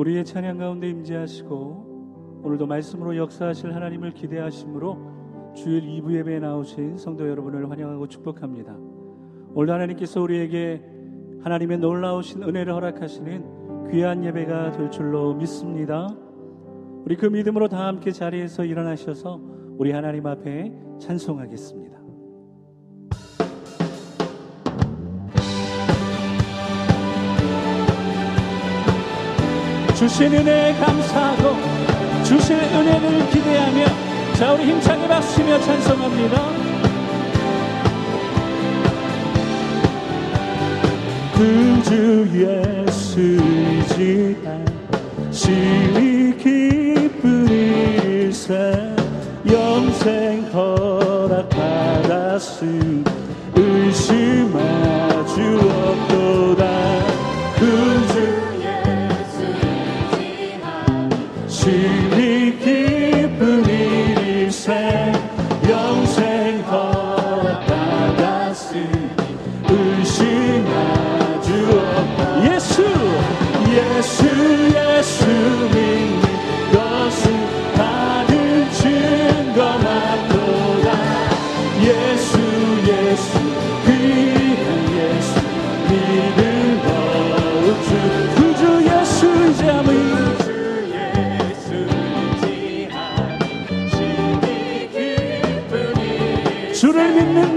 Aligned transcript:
우리의 0.00 0.24
찬양 0.24 0.56
가운데 0.56 0.88
임재하시고 0.88 2.40
오늘도 2.42 2.66
말씀으로 2.66 3.18
역사하실 3.18 3.74
하나님을 3.74 4.14
기대하심으로 4.14 5.52
주일 5.54 5.82
2부 5.82 6.14
예배에 6.14 6.38
나오신 6.38 6.96
성도 6.96 7.28
여러분을 7.28 7.70
환영하고 7.70 8.06
축복합니다. 8.06 8.74
오늘도 9.52 9.72
하나님께서 9.74 10.22
우리에게 10.22 10.82
하나님의 11.42 11.78
놀라우신 11.80 12.42
은혜를 12.42 12.72
허락하시는 12.72 13.90
귀한 13.90 14.24
예배가 14.24 14.72
될 14.72 14.90
줄로 14.90 15.34
믿습니다. 15.34 16.08
우리 17.04 17.16
그 17.16 17.26
믿음으로 17.26 17.68
다 17.68 17.86
함께 17.86 18.10
자리에서 18.10 18.64
일어나셔서 18.64 19.38
우리 19.76 19.92
하나님 19.92 20.26
앞에 20.26 20.72
찬송하겠습니다. 20.98 21.99
주신 30.00 30.32
은혜에 30.32 30.72
감사하고 30.76 32.24
주실 32.24 32.56
은혜를 32.56 33.28
기대하며 33.28 33.84
자 34.32 34.54
우리 34.54 34.64
힘차게 34.70 35.06
박수며 35.06 35.60
찬송합니다. 35.60 36.40
구주 41.34 42.26
예수 42.32 43.36
지심이 45.30 46.34
기쁜 46.38 47.46
일세 47.46 48.94
영생 49.52 50.48
허 50.54 50.89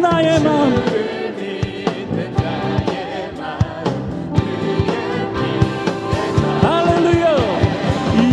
나의 0.01 0.39
마음. 0.41 0.75
할렐루야. 6.61 7.37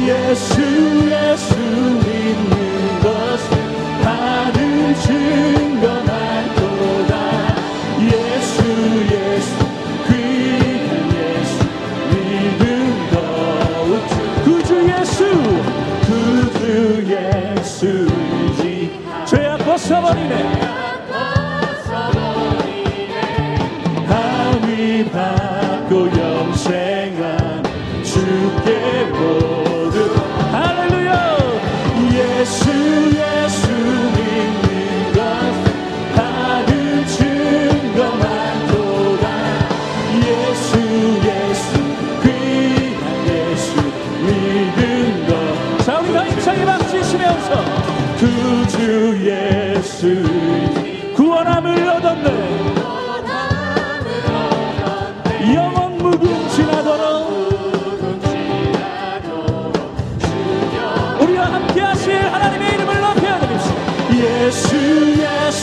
예수 0.06 0.62
예수 1.11 1.56
믿는 1.56 3.00
것은 3.03 3.48
받은 4.03 4.94
증거만 4.94 6.55
도다. 6.56 7.12
예수 8.03 8.62
예수 9.12 9.50
귀한 10.08 10.91
예수 11.16 11.64
믿음 12.11 12.61
더욱 13.12 13.91
구주 14.44 14.88
예수 14.88 15.19
구주 16.06 17.05
예수 17.06 18.06
죄악 19.27 19.58
벗어버리네 19.58 20.59
하위 25.00 25.11
받고 25.11 26.09
영생한 26.11 27.62
주께 28.05 29.05
모두. 29.12 30.15
할렐루야! 30.53 31.38
예수 32.12 32.71
예수 33.16 33.69
믿는 33.71 35.12
것 35.15 35.21
받은 36.16 37.06
증거만 37.06 38.66
도다. 38.69 39.27
예수 40.19 40.78
예수 41.25 41.78
귀한 42.22 43.00
예수 43.28 43.77
믿은 44.27 45.27
것 45.27 45.84
자 45.84 45.99
우리 46.00 46.12
다 46.12 46.25
힘차게 46.27 46.65
박수치면서 46.67 47.65
구주 48.19 49.19
예수 49.25 50.22
구원함을 51.15 51.88
얻었네 51.88 52.80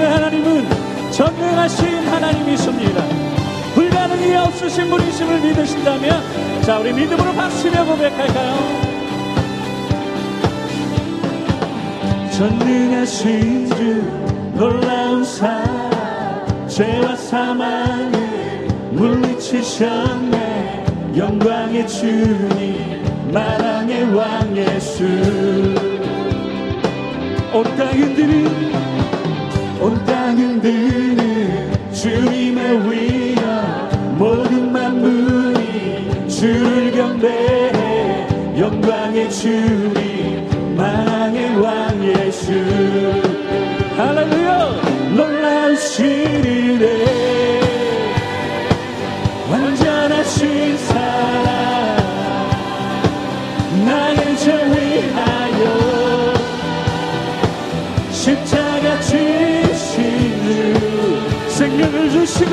하시는 0.00 0.12
하나님은 0.12 0.66
전능하신 1.10 2.08
하나님이십니다. 2.08 3.04
불가능이 3.74 4.34
없으신 4.34 4.88
분이심을 4.88 5.40
믿으신다면 5.40 6.62
자 6.62 6.78
우리 6.78 6.92
믿음으로 6.92 7.32
박수며 7.34 7.84
고백할까요? 7.84 8.54
전능하신 12.32 13.68
주 13.76 14.02
놀라운 14.54 15.22
사랑 15.22 16.66
죄와 16.66 17.14
사망을 17.16 18.68
물리치셨네 18.92 20.84
영광의 21.16 21.86
주님 21.86 23.32
만왕의 23.32 24.14
왕 24.14 24.56
예수 24.56 25.04
온땅 27.52 27.88
흔드는 27.88 28.89
온땅 29.80 30.36
흔드는 30.36 31.92
주님의 31.92 32.90
위엄 32.90 34.16
모든 34.18 34.70
만물이 34.72 36.28
주를 36.28 36.92
경배해 36.92 38.28
영광의 38.58 39.30
주님 39.30 40.76
만왕의 40.76 41.56
왕 41.60 42.04
예수. 42.04 42.52
할렐루야! 43.96 44.90
놀라우신 45.16 46.44
이래 46.44 47.39
생명을 61.80 62.10
주시고. 62.10 62.50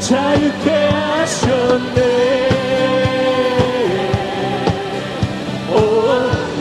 자유케 0.00 0.88
하셨네. 0.88 2.48
오 5.70 5.76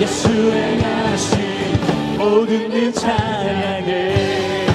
예수 0.02 0.30
행하신 0.30 1.40
모든 2.18 2.72
일 2.72 2.94
찬양해. 2.94 4.68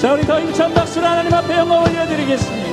자 0.00 0.12
우리 0.12 0.24
더 0.24 0.40
힘찬 0.40 0.72
박수로 0.72 1.04
하나님 1.06 1.34
앞에 1.34 1.56
영광 1.56 1.82
올려드리겠습니다. 1.82 2.70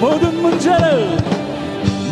모든 0.00 0.42
문제를 0.42 1.16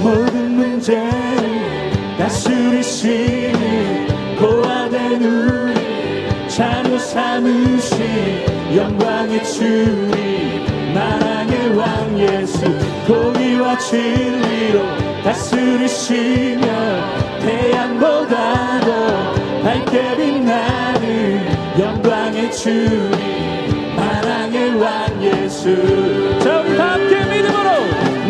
모든 0.00 0.52
문제를 0.52 1.92
다스리시는 2.18 4.13
고아된 4.44 5.22
우리 5.24 6.48
자녀 6.48 6.98
삼으신 6.98 8.76
영광의 8.76 9.42
주님 9.42 10.92
만왕의 10.94 11.76
왕 11.76 12.18
예수 12.18 12.60
공의와 13.06 13.78
진리로 13.78 14.80
다스리시며 15.24 16.66
태양보다도 17.40 18.90
밝게 19.62 20.16
빛나는 20.16 21.46
영광의 21.80 22.52
주님 22.52 23.96
만왕의 23.96 24.74
왕 24.74 25.22
예수. 25.22 26.38
자 26.40 26.60
우리 26.60 26.76
다 26.76 26.92
함께 26.92 27.24
믿음으로 27.24 27.70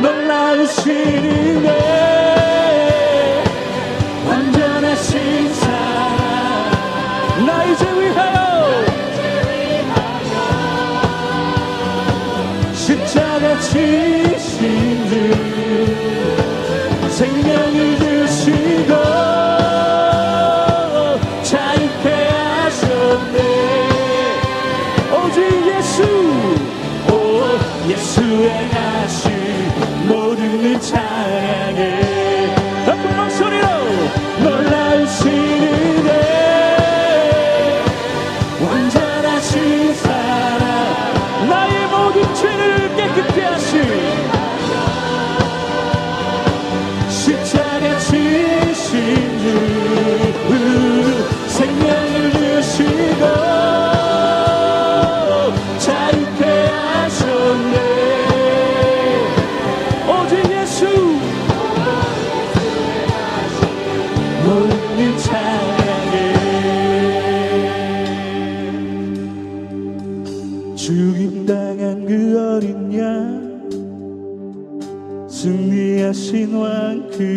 놀라우시는 0.01 1.44
지신 13.75 15.09
주 15.09 15.34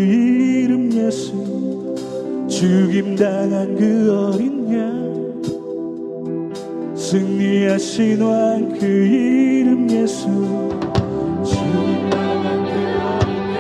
이름 0.08 0.92
예수 0.94 1.34
죽임당한 2.50 3.76
그 3.76 4.32
어린 4.34 4.74
양 4.74 4.78
승리하신 6.96 8.22
왕 8.22 8.70
그 8.80 8.86
이름 8.86 9.90
예수. 9.92 10.26
죽임당한 11.46 12.46
그 12.66 12.72
어린 13.04 13.30
양 13.56 13.60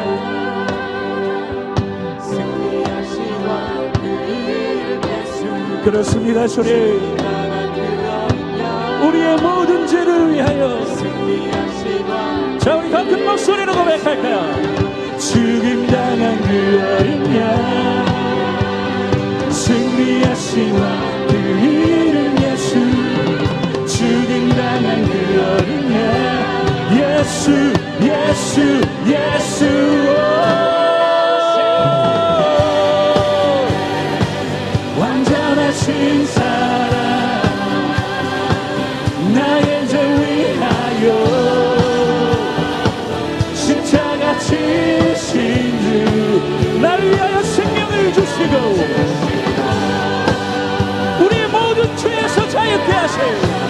승리하신 2.22 3.16
왕 3.48 3.94
그 3.94 4.06
이름 4.08 5.02
예수. 5.04 5.84
그렇습니다 5.84 6.48
주님. 6.48 6.72
우리의 9.08 9.38
모든 9.38 9.86
죄를 9.88 10.34
위하여 10.34 10.62
자 12.60 12.76
우리 12.76 12.90
더 12.92 13.04
큰 13.06 13.24
목소리로 13.26 13.72
고백할까요 13.74 15.07
죽임 15.28 15.86
당한 15.88 16.42
그 16.42 16.50
어린 17.00 17.36
양 17.36 17.42
승리하신 19.52 20.72
왕그 20.72 21.34
이름 21.36 22.16
예수. 22.44 22.72
죽임 23.86 24.48
당한 24.48 25.04
그 25.04 25.12
어린 25.44 25.70
양 25.94 26.00
예수 26.96 27.52
예수 28.02 28.56
예수 29.06 29.77
자 53.08 53.67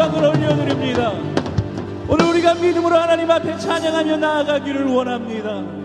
영광을 0.00 0.30
올려드립니다. 0.30 1.12
오늘 2.08 2.24
우리가 2.26 2.54
믿음으로 2.54 2.96
하나님 2.96 3.30
앞에 3.30 3.58
찬양하며 3.58 4.16
나아가기를 4.16 4.86
원합니다 4.86 5.79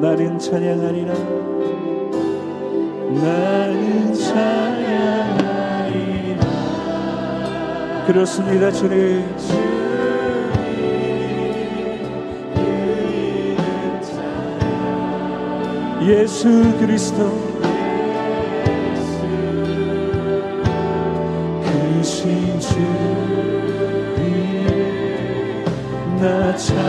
나는 0.00 0.38
찬양하리라. 0.38 1.14
나는 3.22 4.12
찬양하리라. 4.12 5.64
그렇습니다 8.06 8.70
주님. 8.70 9.24
예수 16.02 16.76
그리스도. 16.78 17.43
touch 26.56 26.83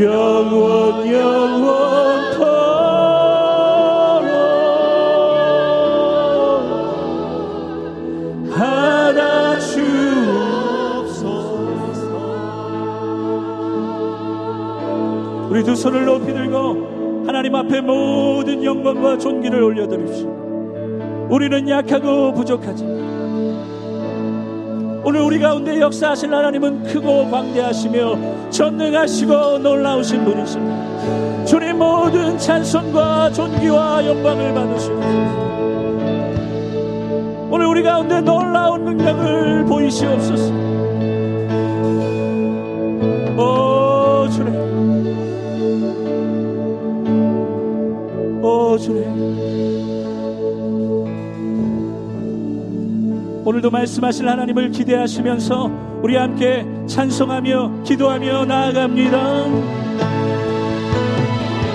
영원 0.00 1.06
영원토록 1.06 1.82
하나 8.50 9.58
주옵소서. 9.58 10.28
우리 15.50 15.62
두 15.62 15.74
손을 15.76 16.04
높이 16.06 16.32
들고 16.32 17.24
하나님 17.26 17.54
앞에 17.54 17.80
모든 17.82 18.64
영광과 18.64 19.18
존귀를 19.18 19.62
올려드립시다 19.62 20.30
우리는 21.28 21.68
약하고 21.68 22.32
부족하지만 22.32 23.01
오늘 25.04 25.20
우리 25.20 25.40
가운데 25.40 25.80
역사하실 25.80 26.32
하나님은 26.32 26.84
크고 26.84 27.28
광대하시며 27.28 28.50
전능하시고 28.50 29.58
놀라우신 29.58 30.24
분이십니다. 30.24 31.44
주님 31.44 31.76
모든 31.76 32.38
찬송과 32.38 33.32
존귀와 33.32 34.06
영광을 34.06 34.54
받으시고 34.54 34.94
오늘 37.50 37.66
우리 37.66 37.82
가운데 37.82 38.20
놀라운 38.20 38.84
능력을 38.84 39.64
보이시옵소서. 39.64 40.52
오 43.36 44.28
주님, 44.30 44.54
오 48.44 48.78
주님. 48.78 49.71
오늘도 53.44 53.70
말씀하실 53.70 54.28
하나님을 54.28 54.70
기대하시면서 54.70 56.00
우리 56.02 56.16
함께 56.16 56.64
찬송하며 56.86 57.82
기도하며 57.84 58.44
나아갑니다. 58.44 59.81